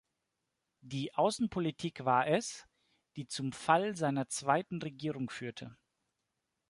[0.81, 2.67] Die Außenpolitik war es,
[3.17, 5.77] die zum Fall seiner zweiten Regierung führte.